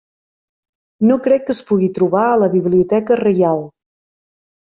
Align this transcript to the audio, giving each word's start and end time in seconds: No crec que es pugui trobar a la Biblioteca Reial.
No 1.09 1.17
crec 1.27 1.43
que 1.49 1.53
es 1.57 1.59
pugui 1.67 1.89
trobar 1.99 2.23
a 2.29 2.39
la 2.45 2.49
Biblioteca 2.55 3.19
Reial. 3.23 3.65